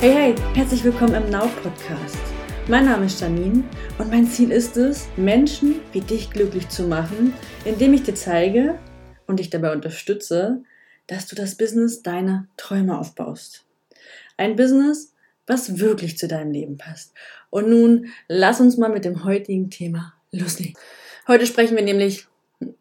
[0.00, 2.18] Hey, hey, herzlich willkommen im Now Podcast.
[2.68, 3.64] Mein Name ist Janine
[3.98, 8.78] und mein Ziel ist es, Menschen wie dich glücklich zu machen, indem ich dir zeige
[9.26, 10.62] und dich dabei unterstütze,
[11.08, 13.66] dass du das Business deiner Träume aufbaust.
[14.36, 15.14] Ein Business,
[15.48, 17.12] was wirklich zu deinem Leben passt.
[17.50, 20.76] Und nun lass uns mal mit dem heutigen Thema loslegen.
[21.26, 22.28] Heute sprechen wir nämlich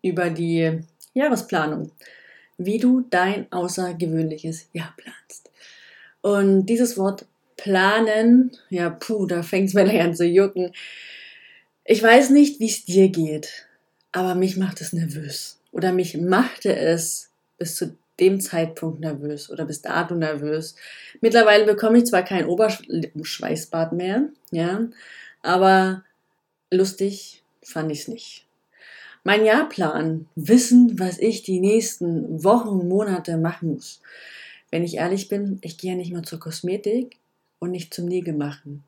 [0.03, 0.81] über die
[1.15, 1.89] Jahresplanung,
[2.59, 5.46] wie du dein außergewöhnliches Jahr planst.
[6.27, 10.73] Und dieses Wort planen, ja, puh, da fängt es mir gleich an zu jucken.
[11.85, 13.65] Ich weiß nicht, wie es dir geht,
[14.11, 15.61] aber mich macht es nervös.
[15.71, 20.75] Oder mich machte es bis zu dem Zeitpunkt nervös oder bis dato nervös.
[21.21, 24.81] Mittlerweile bekomme ich zwar kein Oberlippenschweißbad mehr, ja,
[25.43, 26.03] aber
[26.71, 28.45] lustig fand ich es nicht.
[29.23, 34.01] Mein Jahrplan, wissen, was ich die nächsten Wochen Monate machen muss.
[34.71, 37.17] Wenn ich ehrlich bin, ich gehe ja nicht mal zur Kosmetik
[37.59, 38.83] und nicht zum Nägel machen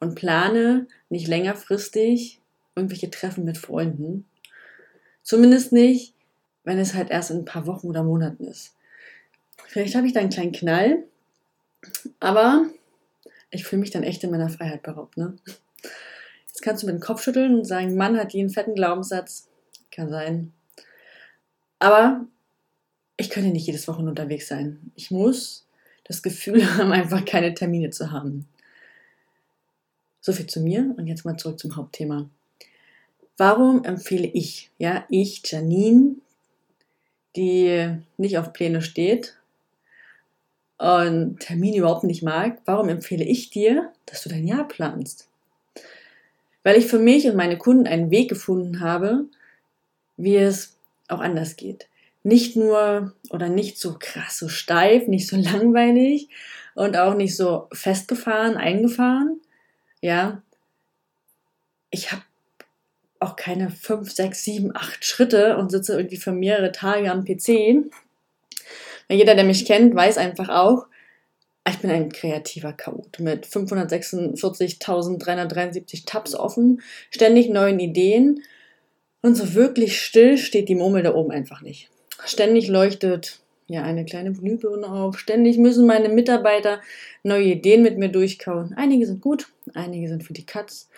[0.00, 2.40] und plane nicht längerfristig
[2.76, 4.26] irgendwelche Treffen mit Freunden.
[5.22, 6.14] Zumindest nicht,
[6.64, 8.74] wenn es halt erst in ein paar Wochen oder Monaten ist.
[9.66, 11.04] Vielleicht habe ich da einen kleinen Knall,
[12.20, 12.66] aber
[13.50, 15.16] ich fühle mich dann echt in meiner Freiheit beraubt.
[15.16, 15.36] Ne?
[16.48, 19.48] Jetzt kannst du mit dem Kopf schütteln und sagen, Mann hat jeden fetten Glaubenssatz.
[19.90, 20.52] Kann sein.
[21.78, 22.26] Aber
[23.16, 24.92] ich könnte nicht jedes Wochen unterwegs sein.
[24.96, 25.66] Ich muss
[26.04, 28.46] das Gefühl haben, einfach keine Termine zu haben.
[30.20, 32.28] So viel zu mir und jetzt mal zurück zum Hauptthema.
[33.36, 36.16] Warum empfehle ich, ja, ich, Janine,
[37.36, 39.36] die nicht auf Pläne steht
[40.78, 45.28] und Termine überhaupt nicht mag, warum empfehle ich dir, dass du dein Jahr planst?
[46.62, 49.26] Weil ich für mich und meine Kunden einen Weg gefunden habe,
[50.16, 50.76] wie es
[51.08, 51.88] auch anders geht
[52.24, 56.28] nicht nur oder nicht so krass, so steif, nicht so langweilig
[56.74, 59.40] und auch nicht so festgefahren, eingefahren.
[60.00, 60.42] Ja,
[61.90, 62.22] ich habe
[63.20, 67.84] auch keine fünf, sechs, sieben, acht Schritte und sitze irgendwie für mehrere Tage am PC.
[69.08, 70.86] Jeder, der mich kennt, weiß einfach auch,
[71.66, 78.42] ich bin ein kreativer Chaot mit 546.373 Tabs offen, ständig neuen Ideen
[79.22, 81.88] und so wirklich still steht die Murmel da oben einfach nicht.
[82.24, 85.18] Ständig leuchtet ja eine kleine Glühbirne auf.
[85.18, 86.80] Ständig müssen meine Mitarbeiter
[87.22, 88.74] neue Ideen mit mir durchkauen.
[88.76, 90.88] Einige sind gut, einige sind für die Katz.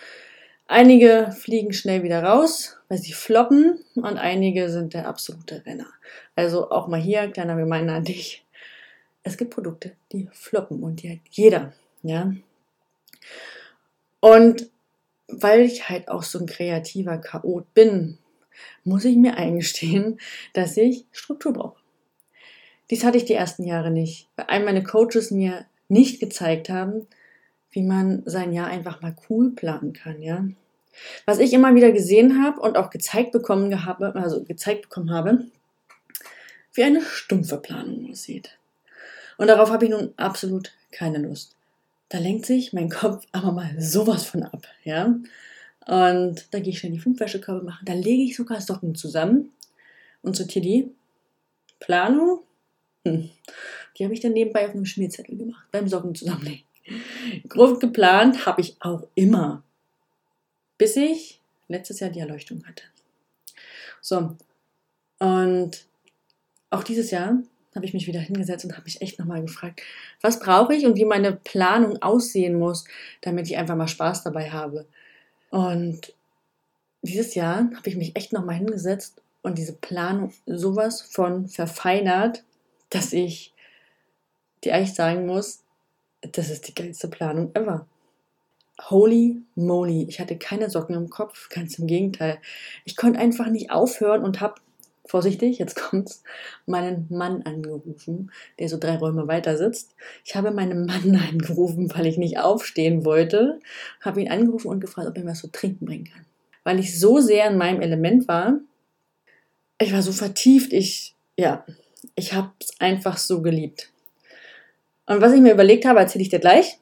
[0.68, 5.86] Einige fliegen schnell wieder raus, weil sie floppen und einige sind der absolute Renner.
[6.34, 8.44] Also auch mal hier, kleiner Reminder an dich.
[9.22, 11.72] Es gibt Produkte, die floppen und die hat jeder,
[12.02, 12.34] ja.
[14.20, 14.70] Und
[15.28, 18.18] weil ich halt auch so ein kreativer Chaot bin,
[18.84, 20.18] muss ich mir eingestehen,
[20.52, 21.80] dass ich Struktur brauche.
[22.90, 27.06] Dies hatte ich die ersten Jahre nicht, weil all meine Coaches mir nicht gezeigt haben,
[27.70, 30.46] wie man sein Jahr einfach mal cool planen kann, ja.
[31.26, 35.44] Was ich immer wieder gesehen habe und auch gezeigt bekommen habe, also gezeigt bekommen habe,
[36.72, 38.56] wie eine stumpfe Planung aussieht.
[39.36, 41.54] Und darauf habe ich nun absolut keine Lust.
[42.08, 45.14] Da lenkt sich mein Kopf aber mal sowas von ab, ja.
[45.86, 47.84] Und dann gehe ich schnell die fünf Wäschekörbe machen.
[47.84, 49.52] Dann lege ich sogar Socken zusammen
[50.22, 50.90] und sortiere die.
[51.78, 52.40] Planung,
[53.04, 53.30] hm.
[53.96, 56.64] die habe ich dann nebenbei auf einem Schmierzettel gemacht, beim Socken zusammenlegen.
[57.48, 59.62] Grob geplant habe ich auch immer.
[60.78, 62.84] Bis ich letztes Jahr die Erleuchtung hatte.
[64.00, 64.36] So.
[65.18, 65.86] Und
[66.70, 67.38] auch dieses Jahr
[67.74, 69.82] habe ich mich wieder hingesetzt und habe mich echt nochmal gefragt,
[70.20, 72.84] was brauche ich und wie meine Planung aussehen muss,
[73.20, 74.86] damit ich einfach mal Spaß dabei habe.
[75.50, 76.14] Und
[77.02, 82.44] dieses Jahr habe ich mich echt nochmal hingesetzt und diese Planung sowas von verfeinert,
[82.90, 83.54] dass ich
[84.64, 85.62] dir eigentlich sagen muss,
[86.20, 87.86] das ist die geilste Planung ever.
[88.90, 92.38] Holy moly, ich hatte keine Socken im Kopf, ganz im Gegenteil.
[92.84, 94.60] Ich konnte einfach nicht aufhören und habe,
[95.06, 96.22] vorsichtig, jetzt kommt's,
[96.66, 99.94] meinen Mann angerufen, der so drei Räume weiter sitzt.
[100.24, 103.60] Ich habe meinen Mann angerufen, weil ich nicht aufstehen wollte,
[104.00, 106.24] habe ihn angerufen und gefragt, ob er mir was zu trinken bringen kann.
[106.64, 108.60] Weil ich so sehr in meinem Element war,
[109.78, 111.64] ich war so vertieft, ich, ja,
[112.14, 113.90] ich habe es einfach so geliebt.
[115.06, 116.78] Und was ich mir überlegt habe, erzähle ich dir gleich.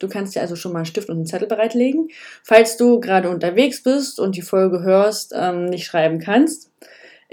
[0.00, 2.08] Du kannst dir also schon mal einen Stift und einen Zettel bereitlegen.
[2.42, 6.72] Falls du gerade unterwegs bist und die Folge hörst, ähm, nicht schreiben kannst.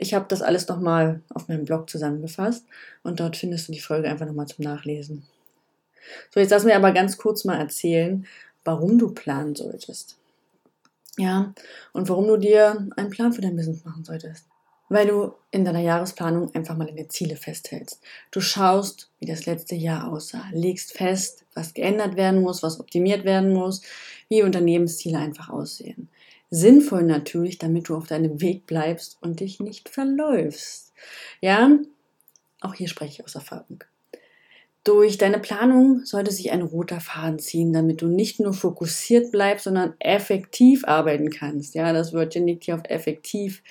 [0.01, 2.65] Ich habe das alles nochmal auf meinem Blog zusammengefasst
[3.03, 5.23] und dort findest du die Folge einfach nochmal zum Nachlesen.
[6.33, 8.25] So, jetzt lass mir aber ganz kurz mal erzählen,
[8.63, 10.15] warum du planen solltest.
[11.17, 11.53] Ja,
[11.91, 14.45] und warum du dir einen Plan für dein Business machen solltest.
[14.91, 18.01] weil du in deiner Jahresplanung einfach mal deine Ziele festhältst.
[18.31, 23.23] Du schaust, wie das letzte Jahr aussah, legst fest, was geändert werden muss, was optimiert
[23.23, 23.81] werden muss,
[24.29, 26.09] wie Unternehmensziele einfach aussehen.
[26.49, 30.93] Sinnvoll natürlich, damit du auf deinem Weg bleibst und dich nicht verläufst.
[31.41, 31.77] Ja,
[32.61, 33.83] auch hier spreche ich aus Erfahrung.
[34.83, 39.65] Durch deine Planung sollte sich ein roter Faden ziehen, damit du nicht nur fokussiert bleibst,
[39.65, 41.75] sondern effektiv arbeiten kannst.
[41.75, 43.61] Ja, das Wörtchen liegt hier auf effektiv.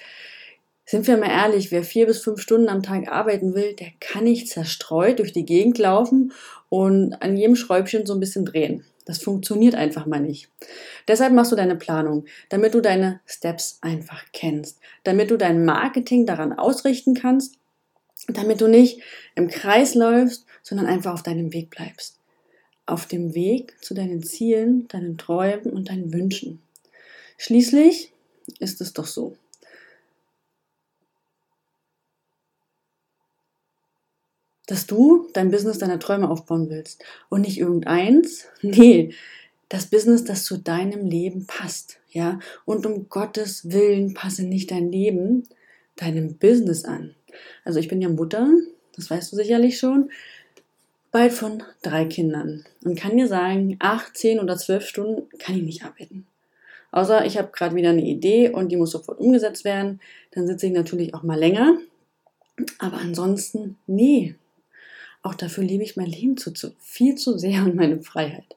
[0.84, 4.24] Sind wir mal ehrlich, wer vier bis fünf Stunden am Tag arbeiten will, der kann
[4.24, 6.32] nicht zerstreut durch die Gegend laufen
[6.68, 8.84] und an jedem Schräubchen so ein bisschen drehen.
[9.08, 10.50] Das funktioniert einfach mal nicht.
[11.08, 16.26] Deshalb machst du deine Planung, damit du deine Steps einfach kennst, damit du dein Marketing
[16.26, 17.54] daran ausrichten kannst,
[18.26, 19.00] damit du nicht
[19.34, 22.18] im Kreis läufst, sondern einfach auf deinem Weg bleibst.
[22.84, 26.60] Auf dem Weg zu deinen Zielen, deinen Träumen und deinen Wünschen.
[27.38, 28.12] Schließlich
[28.58, 29.38] ist es doch so.
[34.68, 38.46] Dass du dein Business deiner Träume aufbauen willst und nicht irgendeins.
[38.62, 39.14] Nee,
[39.68, 42.38] das Business, das zu deinem Leben passt, ja?
[42.64, 45.44] Und um Gottes Willen passe nicht dein Leben
[45.96, 47.14] deinem Business an.
[47.64, 48.48] Also ich bin ja Mutter,
[48.94, 50.10] das weißt du sicherlich schon,
[51.10, 55.62] bald von drei Kindern und kann dir sagen, acht, zehn oder zwölf Stunden kann ich
[55.62, 56.26] nicht arbeiten.
[56.90, 60.00] Außer ich habe gerade wieder eine Idee und die muss sofort umgesetzt werden,
[60.32, 61.78] dann sitze ich natürlich auch mal länger.
[62.78, 64.34] Aber ansonsten, nee,
[65.22, 68.56] auch dafür liebe ich mein Leben zu, zu viel zu sehr und meine Freiheit.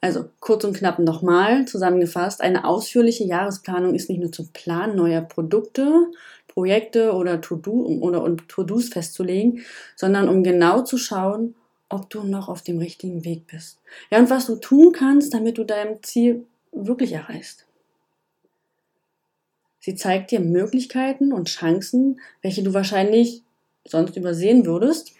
[0.00, 5.20] Also kurz und knapp nochmal zusammengefasst, eine ausführliche Jahresplanung ist nicht nur zum Plan neuer
[5.20, 6.06] Produkte,
[6.48, 9.60] Projekte oder To-Do oder To-Dos festzulegen,
[9.96, 11.54] sondern um genau zu schauen,
[11.90, 13.78] ob du noch auf dem richtigen Weg bist.
[14.10, 17.66] Ja, und was du tun kannst, damit du dein Ziel wirklich erreichst.
[19.80, 23.42] Sie zeigt dir Möglichkeiten und Chancen, welche du wahrscheinlich
[23.84, 25.14] sonst übersehen würdest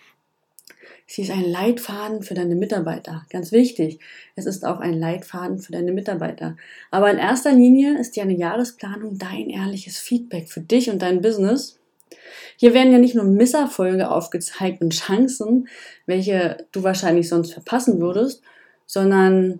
[1.12, 3.26] Sie ist ein Leitfaden für deine Mitarbeiter.
[3.30, 3.98] Ganz wichtig.
[4.36, 6.56] Es ist auch ein Leitfaden für deine Mitarbeiter.
[6.92, 11.20] Aber in erster Linie ist ja eine Jahresplanung dein ehrliches Feedback für dich und dein
[11.20, 11.80] Business.
[12.54, 15.66] Hier werden ja nicht nur Misserfolge aufgezeigt und Chancen,
[16.06, 18.42] welche du wahrscheinlich sonst verpassen würdest,
[18.86, 19.58] sondern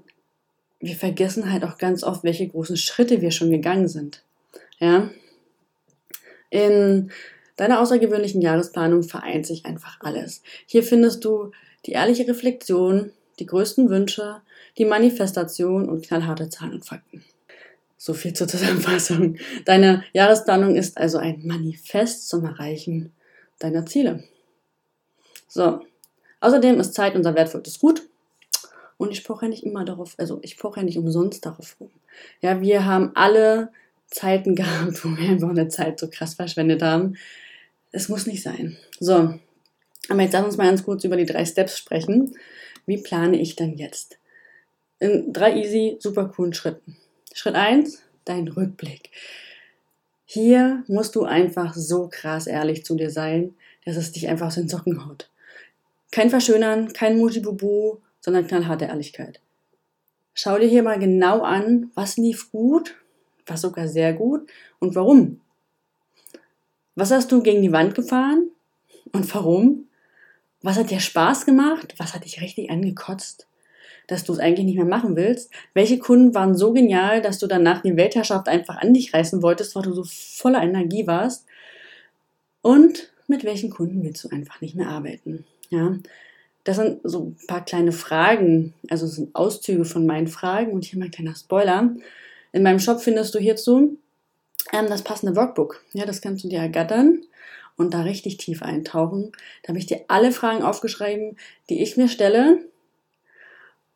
[0.79, 4.23] wir vergessen halt auch ganz oft, welche großen Schritte wir schon gegangen sind.
[4.79, 5.11] Ja?
[6.51, 7.11] In
[7.61, 10.41] Deiner außergewöhnlichen Jahresplanung vereint sich einfach alles.
[10.65, 11.51] Hier findest du
[11.85, 14.41] die ehrliche Reflexion, die größten Wünsche,
[14.79, 17.23] die Manifestation und knallharte Zahlen und Fakten.
[17.99, 19.37] So viel zur Zusammenfassung.
[19.67, 23.13] Deine Jahresplanung ist also ein Manifest zum Erreichen
[23.59, 24.25] deiner Ziele.
[25.47, 25.81] So.
[26.41, 28.09] Außerdem ist Zeit unser wertvollstes Gut.
[28.97, 31.91] Und ich poche ja nicht immer darauf, also ich poche ja nicht umsonst darauf rum.
[32.41, 33.71] Ja, wir haben alle
[34.07, 37.17] Zeiten gehabt, wo wir einfach eine Zeit so krass verschwendet haben.
[37.93, 38.77] Es muss nicht sein.
[38.99, 39.35] So,
[40.09, 42.37] aber jetzt lass uns mal ganz kurz über die drei Steps sprechen.
[42.87, 44.19] Wie plane ich dann jetzt?
[44.99, 46.97] In drei easy, super coolen Schritten.
[47.33, 49.11] Schritt eins: dein Rückblick.
[50.25, 53.55] Hier musst du einfach so krass ehrlich zu dir sein,
[53.85, 55.31] dass es dich einfach aus den Socken haut.
[56.13, 59.41] Kein Verschönern, kein Mujibubu, sondern knallharte Ehrlichkeit.
[60.35, 62.97] Schau dir hier mal genau an, was lief gut,
[63.47, 64.49] was sogar sehr gut
[64.79, 65.41] und warum.
[67.01, 68.51] Was hast du gegen die Wand gefahren
[69.13, 69.87] und warum?
[70.61, 71.95] Was hat dir Spaß gemacht?
[71.97, 73.47] Was hat dich richtig angekotzt?
[74.07, 75.51] Dass du es eigentlich nicht mehr machen willst?
[75.73, 79.75] Welche Kunden waren so genial, dass du danach die Weltherrschaft einfach an dich reißen wolltest,
[79.75, 81.47] weil du so voller Energie warst?
[82.61, 85.47] Und mit welchen Kunden willst du einfach nicht mehr arbeiten?
[85.71, 85.97] Ja,
[86.65, 90.99] das sind so ein paar kleine Fragen, also sind Auszüge von meinen Fragen und hier
[90.99, 91.97] mal ein kleiner Spoiler.
[92.53, 93.97] In meinem Shop findest du hierzu
[94.73, 95.83] ähm, das passende Workbook.
[95.93, 97.25] Ja, das kannst du dir ergattern
[97.77, 99.33] und da richtig tief eintauchen.
[99.63, 101.37] Da habe ich dir alle Fragen aufgeschrieben,
[101.69, 102.59] die ich mir stelle.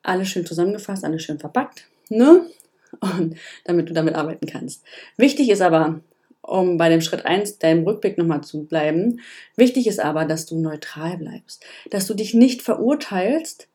[0.03, 1.87] Alles schön zusammengefasst, alles schön verpackt.
[2.09, 2.47] Ne?
[3.01, 4.85] Und damit du damit arbeiten kannst.
[5.17, 6.01] Wichtig ist aber,
[6.43, 9.21] um bei dem Schritt 1 deinem Rückblick nochmal zu bleiben,
[9.57, 11.65] wichtig ist aber, dass du neutral bleibst.
[11.91, 13.69] Dass du dich nicht verurteilst.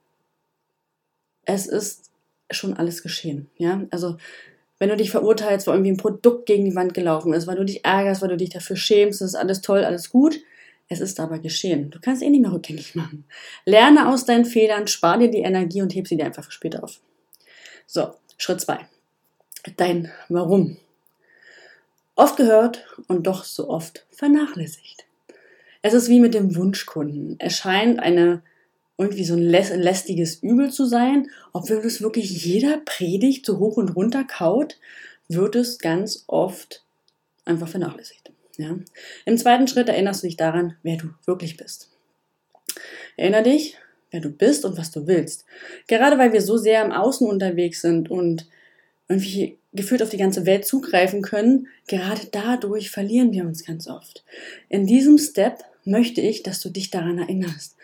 [1.45, 2.09] Es ist
[2.51, 3.47] schon alles geschehen.
[3.57, 4.17] Ja, also
[4.79, 7.65] wenn du dich verurteilst, weil irgendwie ein Produkt gegen die Wand gelaufen ist, weil du
[7.65, 10.39] dich ärgerst, weil du dich dafür schämst, das ist alles toll, alles gut.
[10.87, 11.91] Es ist aber geschehen.
[11.91, 13.25] Du kannst eh nicht mehr rückgängig machen.
[13.65, 16.83] Lerne aus deinen Fehlern, spar dir die Energie und heb sie dir einfach für später
[16.83, 16.99] auf.
[17.85, 18.79] So, Schritt zwei:
[19.77, 20.77] Dein Warum.
[22.15, 25.05] Oft gehört und doch so oft vernachlässigt.
[25.81, 27.35] Es ist wie mit dem Wunschkunden.
[27.39, 28.41] Es scheint eine
[28.99, 33.95] irgendwie so ein lästiges Übel zu sein, obwohl es wirklich jeder Predigt so hoch und
[33.95, 34.77] runter kaut,
[35.29, 36.83] wird es ganz oft
[37.45, 38.31] einfach vernachlässigt.
[38.57, 38.77] Ja?
[39.25, 41.91] Im zweiten Schritt erinnerst du dich daran, wer du wirklich bist.
[43.15, 43.77] Erinner dich,
[44.11, 45.45] wer du bist und was du willst.
[45.87, 48.49] Gerade weil wir so sehr im Außen unterwegs sind und
[49.07, 54.25] irgendwie gefühlt auf die ganze Welt zugreifen können, gerade dadurch verlieren wir uns ganz oft.
[54.67, 57.75] In diesem Step möchte ich, dass du dich daran erinnerst.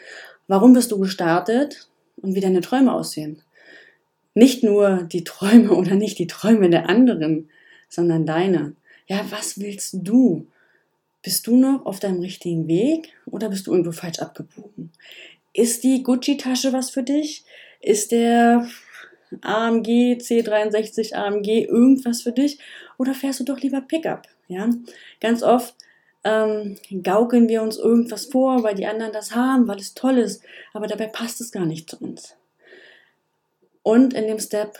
[0.47, 3.41] Warum bist du gestartet und wie deine Träume aussehen?
[4.33, 7.49] Nicht nur die Träume oder nicht die Träume der anderen,
[7.89, 8.75] sondern deine.
[9.07, 10.47] Ja, was willst du?
[11.21, 14.91] Bist du noch auf deinem richtigen Weg oder bist du irgendwo falsch abgebogen?
[15.53, 17.45] Ist die Gucci-Tasche was für dich?
[17.79, 18.67] Ist der
[19.41, 22.59] AMG, C63 AMG irgendwas für dich?
[22.97, 24.27] Oder fährst du doch lieber Pickup?
[24.47, 24.69] Ja,
[25.19, 25.75] ganz oft
[26.25, 30.43] ähm, gaukeln wir uns irgendwas vor, weil die anderen das haben, weil es toll ist,
[30.73, 32.35] aber dabei passt es gar nicht zu uns.
[33.83, 34.79] Und in dem Step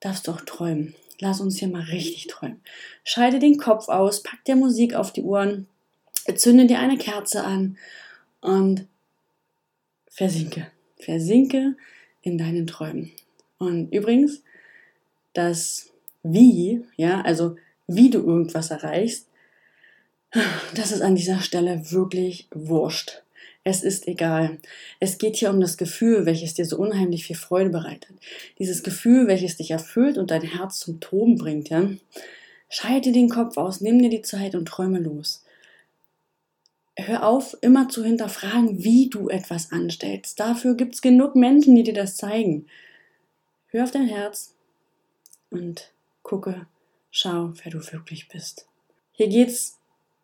[0.00, 0.94] darfst du auch träumen.
[1.18, 2.60] Lass uns hier mal richtig träumen.
[3.04, 5.66] Schalte den Kopf aus, pack dir Musik auf die Ohren,
[6.36, 7.78] zünde dir eine Kerze an
[8.42, 8.86] und
[10.08, 10.66] versinke.
[10.98, 11.74] Versinke
[12.20, 13.12] in deinen Träumen.
[13.56, 14.42] Und übrigens,
[15.32, 15.90] das
[16.22, 19.29] Wie, ja, also wie du irgendwas erreichst,
[20.74, 23.22] das ist an dieser Stelle wirklich wurscht.
[23.62, 24.58] Es ist egal.
[25.00, 28.16] Es geht hier um das Gefühl, welches dir so unheimlich viel Freude bereitet.
[28.58, 31.90] Dieses Gefühl, welches dich erfüllt und dein Herz zum Toben bringt, ja.
[32.70, 35.44] Schalte den Kopf aus, nimm dir die Zeit und träume los.
[36.96, 40.38] Hör auf, immer zu hinterfragen, wie du etwas anstellst.
[40.38, 42.66] Dafür gibt es genug Menschen, die dir das zeigen.
[43.68, 44.54] Hör auf dein Herz
[45.50, 46.66] und gucke,
[47.10, 48.66] schau, wer du wirklich bist.
[49.12, 49.79] Hier geht's,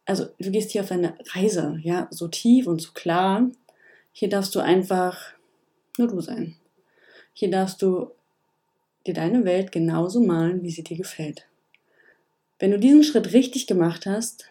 [0.06, 3.50] also du gehst hier auf deine Reise, ja, so tief und so klar.
[4.12, 5.18] Hier darfst du einfach
[5.98, 6.56] nur du sein.
[7.34, 8.10] Hier darfst du
[9.06, 11.46] dir deine Welt genauso malen, wie sie dir gefällt.
[12.58, 14.46] Wenn du diesen Schritt richtig gemacht hast,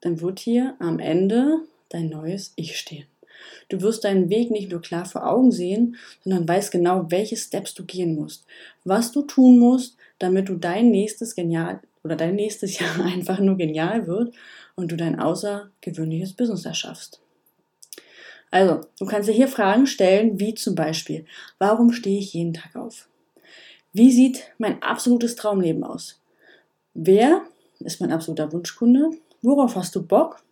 [0.00, 1.58] dann wird hier am Ende
[1.90, 3.06] dein neues Ich stehen.
[3.68, 7.74] Du wirst deinen Weg nicht nur klar vor Augen sehen, sondern weißt genau, welche Steps
[7.74, 8.44] du gehen musst,
[8.84, 13.56] was du tun musst, damit du dein nächstes genial oder dein nächstes Jahr einfach nur
[13.56, 14.34] genial wird
[14.74, 17.20] und du dein außergewöhnliches Business erschaffst.
[18.50, 21.26] Also, du kannst dir hier Fragen stellen, wie zum Beispiel,
[21.58, 23.08] warum stehe ich jeden Tag auf?
[23.92, 26.20] Wie sieht mein absolutes Traumleben aus?
[26.94, 27.42] Wer
[27.80, 29.10] ist mein absoluter Wunschkunde?
[29.42, 30.42] Worauf hast du Bock,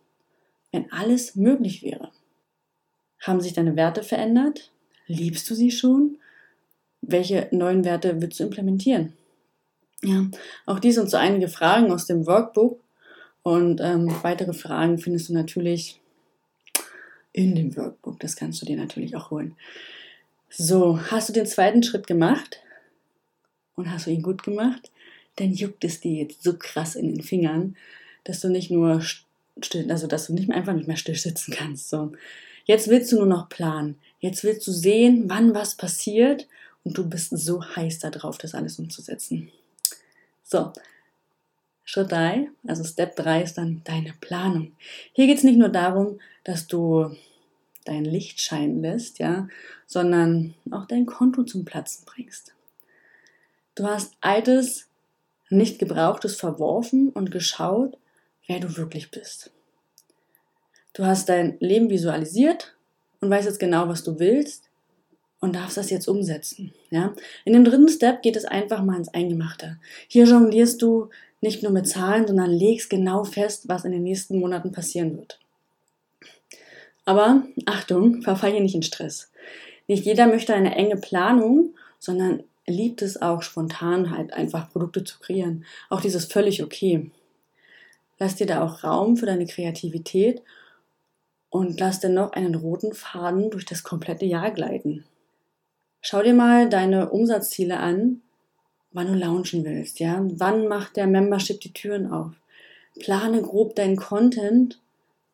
[0.71, 2.11] wenn alles möglich wäre?
[3.19, 4.71] Haben sich deine Werte verändert?
[5.07, 6.17] Liebst du sie schon?
[7.01, 9.13] Welche neuen Werte willst du implementieren?
[10.03, 10.25] Ja,
[10.65, 12.79] auch dies sind so einige Fragen aus dem Workbook
[13.43, 15.99] und ähm, weitere Fragen findest du natürlich
[17.33, 18.19] in dem Workbook.
[18.19, 19.55] Das kannst du dir natürlich auch holen.
[20.49, 22.59] So, hast du den zweiten Schritt gemacht
[23.75, 24.91] und hast du ihn gut gemacht?
[25.37, 27.75] Dann juckt es dir jetzt so krass in den Fingern,
[28.23, 29.01] dass du nicht nur
[29.61, 31.89] still, also dass du nicht mehr einfach nicht mehr still sitzen kannst.
[31.89, 32.11] So,
[32.67, 33.97] Jetzt willst du nur noch planen.
[34.19, 36.47] Jetzt willst du sehen, wann was passiert
[36.83, 39.49] und du bist so heiß darauf, das alles umzusetzen.
[40.49, 40.71] So,
[41.83, 44.71] Schritt 3, also Step 3 ist dann deine Planung.
[45.11, 47.13] Hier geht es nicht nur darum, dass du
[47.83, 49.49] dein Licht scheinen lässt, ja,
[49.87, 52.55] sondern auch dein Konto zum Platzen bringst.
[53.75, 54.87] Du hast altes,
[55.49, 57.97] nicht gebrauchtes verworfen und geschaut,
[58.47, 59.51] wer du wirklich bist.
[60.93, 62.73] Du hast dein Leben visualisiert
[63.19, 64.66] und weißt jetzt genau, was du willst
[65.39, 66.73] und darfst das jetzt umsetzen.
[66.89, 67.13] Ja?
[67.45, 69.77] In dem dritten Step geht es einfach mal ins Eingemachte.
[70.07, 71.09] Hier jonglierst du
[71.41, 75.39] nicht nur mit Zahlen, sondern legst genau fest, was in den nächsten Monaten passieren wird.
[77.05, 79.31] Aber Achtung, verfall hier nicht in Stress.
[79.87, 85.19] Nicht jeder möchte eine enge Planung, sondern liebt es auch spontan halt einfach Produkte zu
[85.19, 85.63] kreieren.
[85.89, 87.09] Auch dieses völlig okay.
[88.19, 90.41] Lass dir da auch Raum für deine Kreativität
[91.49, 95.05] und lass dennoch einen roten Faden durch das komplette Jahr gleiten.
[96.01, 98.21] Schau dir mal deine Umsatzziele an,
[98.91, 100.21] wann du launchen willst, ja?
[100.23, 102.31] Wann macht der Membership die Türen auf?
[102.99, 104.79] Plane grob deinen Content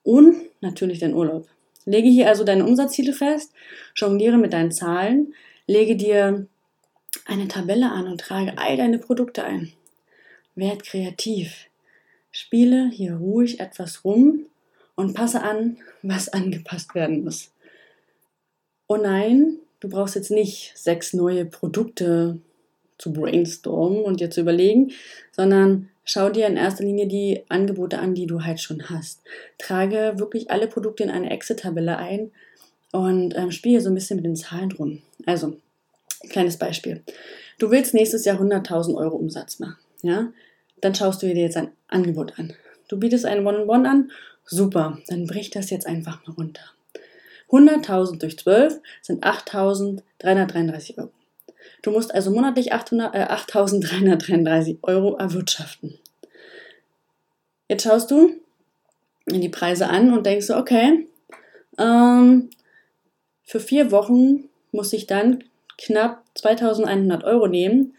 [0.03, 1.48] und natürlich deinen Urlaub.
[1.86, 3.51] Lege hier also deine Umsatzziele fest,
[3.96, 5.34] jongliere mit deinen Zahlen,
[5.67, 6.48] lege dir
[7.25, 9.72] eine Tabelle an und trage all deine Produkte ein.
[10.55, 11.67] Werd kreativ.
[12.32, 14.46] Spiele hier ruhig etwas rum
[14.96, 17.51] und passe an, was angepasst werden muss.
[18.88, 22.40] Oh nein, du brauchst jetzt nicht sechs neue Produkte
[22.98, 24.92] zu brainstormen und dir zu überlegen,
[25.34, 29.20] sondern schau dir in erster Linie die Angebote an, die du halt schon hast.
[29.58, 32.32] Trage wirklich alle Produkte in eine Excel-Tabelle ein
[32.94, 35.02] und ähm, spiele so ein bisschen mit den Zahlen rum.
[35.25, 35.58] Also,
[36.30, 37.04] kleines Beispiel.
[37.60, 40.32] Du willst nächstes Jahr 100.000 Euro Umsatz machen, ja?
[40.80, 42.54] Dann schaust du dir jetzt ein Angebot an.
[42.88, 44.12] Du bietest einen One-on-One an,
[44.46, 46.63] super, dann brich das jetzt einfach mal runter.
[47.54, 51.12] 100.000 durch 12 sind 8.333 Euro.
[51.84, 56.00] Du musst also monatlich 8.333 äh, Euro erwirtschaften.
[57.70, 58.32] Jetzt schaust du
[59.28, 61.08] die Preise an und denkst so, okay,
[61.78, 62.50] ähm,
[63.44, 65.44] für vier Wochen muss ich dann
[65.78, 67.96] knapp 2100 Euro nehmen,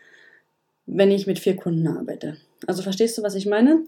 [0.86, 2.36] wenn ich mit vier Kunden arbeite.
[2.66, 3.84] Also verstehst du, was ich meine?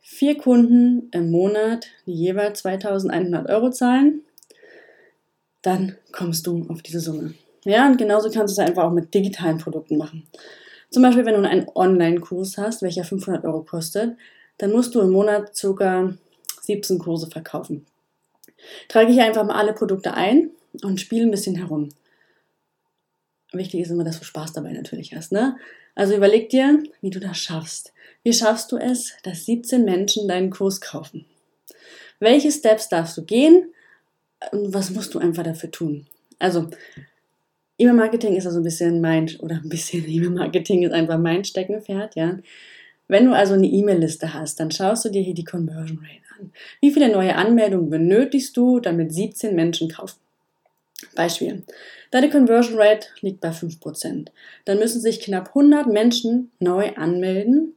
[0.00, 4.22] Vier Kunden im Monat, die jeweils 2100 Euro zahlen,
[5.62, 7.34] dann kommst du auf diese Summe.
[7.64, 10.26] Ja, und genauso kannst du es einfach auch mit digitalen Produkten machen.
[10.90, 14.16] Zum Beispiel, wenn du einen Online-Kurs hast, welcher 500 Euro kostet,
[14.58, 16.12] dann musst du im Monat ca.
[16.60, 17.86] 17 Kurse verkaufen.
[18.88, 20.50] Trage hier einfach mal alle Produkte ein
[20.82, 21.88] und spiele ein bisschen herum.
[23.52, 25.32] Wichtig ist immer, dass du Spaß dabei natürlich hast.
[25.32, 25.56] Ne?
[25.94, 27.92] Also überleg dir, wie du das schaffst.
[28.22, 31.26] Wie schaffst du es, dass 17 Menschen deinen Kurs kaufen?
[32.18, 33.72] Welche Steps darfst du gehen?
[34.50, 36.06] Und was musst du einfach dafür tun?
[36.38, 36.68] Also,
[37.78, 42.38] E-Mail-Marketing ist also ein bisschen mein, oder ein bisschen E-Mail-Marketing ist einfach mein Steckenpferd, ja.
[43.08, 46.52] Wenn du also eine E-Mail-Liste hast, dann schaust du dir hier die Conversion Rate an.
[46.80, 50.18] Wie viele neue Anmeldungen benötigst du, damit 17 Menschen kaufen?
[51.14, 51.62] Beispiel.
[52.10, 54.28] Deine Conversion Rate liegt bei 5%.
[54.64, 57.74] Dann müssen sich knapp 100 Menschen neu anmelden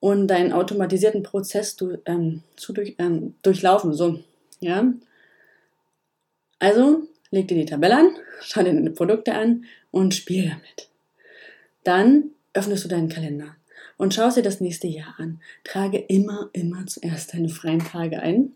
[0.00, 3.92] und deinen automatisierten Prozess du, ähm, zu durch, ähm, durchlaufen.
[3.92, 4.20] So,
[4.60, 4.92] ja.
[6.62, 10.88] Also leg dir die Tabelle an, schau dir deine Produkte an und spiel damit.
[11.84, 13.56] Dann öffnest du deinen Kalender
[13.98, 15.40] und schaust dir das nächste Jahr an.
[15.64, 18.52] Trage immer, immer zuerst deine freien Tage ein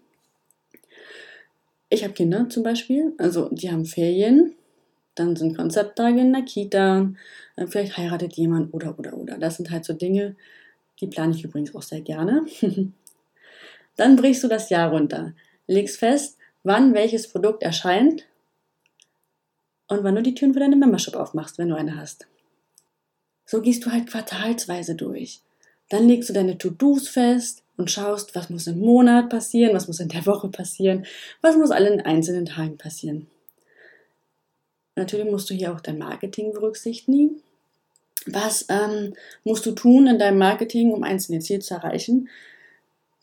[1.89, 4.55] ich habe Kinder zum Beispiel, also die haben Ferien,
[5.15, 7.13] dann sind Konzepttage in der Kita,
[7.69, 9.39] vielleicht heiratet jemand oder oder oder.
[9.39, 10.37] Das sind halt so Dinge,
[11.01, 12.45] die plane ich übrigens auch sehr gerne.
[13.97, 15.33] dann brichst du das Jahr runter,
[15.67, 16.36] legst fest,
[16.67, 18.27] wann welches Produkt erscheint
[19.89, 22.27] und wann du die Türen für deine Membership aufmachst, wenn du eine hast.
[23.45, 25.41] So gehst du halt quartalsweise durch.
[25.89, 30.01] Dann legst du deine To-Dos fest, und schaust, was muss im Monat passieren, was muss
[30.01, 31.07] in der Woche passieren,
[31.43, 33.27] was muss allen einzelnen Tagen passieren.
[34.95, 37.43] Natürlich musst du hier auch dein Marketing berücksichtigen.
[38.25, 39.15] Was ähm,
[39.45, 42.29] musst du tun in deinem Marketing, um einzelne Ziele zu erreichen?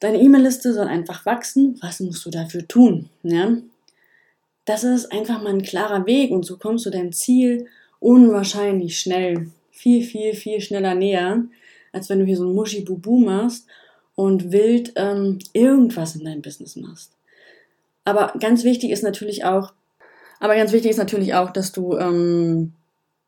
[0.04, 1.78] Deine E-Mail-Liste soll einfach wachsen.
[1.82, 3.08] Was musst du dafür tun?
[3.24, 3.56] Ja?
[4.66, 7.68] Das ist einfach mal ein klarer Weg und so kommst du deinem Ziel
[8.02, 11.46] unwahrscheinlich schnell, viel, viel, viel schneller näher,
[11.94, 13.66] als wenn du hier so ein Muschi-Bubu machst
[14.16, 17.14] und wild ähm, irgendwas in deinem Business machst.
[18.04, 19.72] Aber ganz wichtig ist natürlich auch,
[20.42, 22.74] aber ganz wichtig ist natürlich auch, dass du ähm,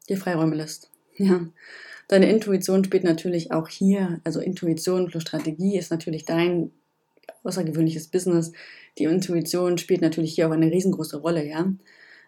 [0.10, 0.90] dir Freiräume lässt.
[1.18, 1.40] Ja.
[2.08, 6.72] Deine Intuition spielt natürlich auch hier, also Intuition plus Strategie ist natürlich dein
[7.44, 8.52] außergewöhnliches Business.
[8.98, 11.72] Die Intuition spielt natürlich hier auch eine riesengroße Rolle, ja.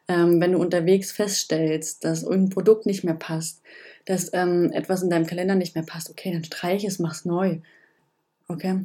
[0.09, 3.61] Ähm, wenn du unterwegs feststellst, dass irgendein Produkt nicht mehr passt,
[4.05, 7.59] dass ähm, etwas in deinem Kalender nicht mehr passt, okay, dann streich es, mach's neu.
[8.47, 8.83] Okay?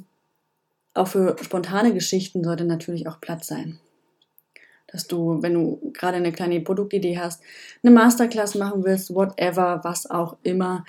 [0.94, 3.78] Auch für spontane Geschichten sollte natürlich auch Platz sein.
[4.92, 7.42] Dass du, wenn du gerade eine kleine Produktidee hast,
[7.82, 10.84] eine Masterclass machen willst, whatever, was auch immer,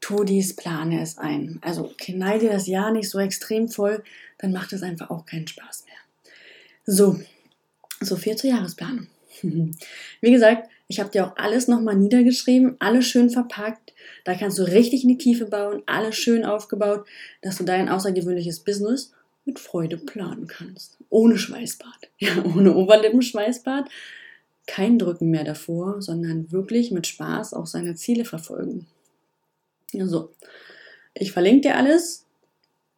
[0.00, 1.58] tu dies, plane es ein.
[1.62, 4.02] Also knall dir das Jahr nicht so extrem voll,
[4.38, 6.34] dann macht es einfach auch keinen Spaß mehr.
[6.84, 7.18] So,
[8.00, 9.06] so viel zur Jahresplanung.
[9.42, 13.92] Wie gesagt, ich habe dir auch alles nochmal niedergeschrieben, alles schön verpackt.
[14.24, 17.06] Da kannst du richtig in die Tiefe bauen, alles schön aufgebaut,
[17.42, 19.12] dass du dein außergewöhnliches Business
[19.46, 20.98] mit Freude planen kannst.
[21.08, 21.92] Ohne Schweißbad.
[22.18, 23.90] Ja, ohne Oberlippenschweißbad.
[24.66, 28.86] Kein Drücken mehr davor, sondern wirklich mit Spaß auch seine Ziele verfolgen.
[29.92, 30.32] Ja, so.
[31.14, 32.24] Ich verlinke dir alles.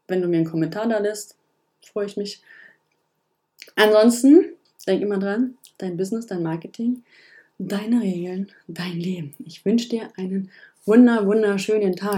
[0.07, 1.37] Wenn du mir einen Kommentar da lässt,
[1.83, 2.41] freue ich mich.
[3.75, 4.53] Ansonsten,
[4.87, 7.03] denk immer dran, dein Business, dein Marketing
[7.59, 9.35] deine Regeln, dein Leben.
[9.45, 10.51] Ich wünsche dir einen
[10.87, 12.15] wunder, wunderschönen Tag.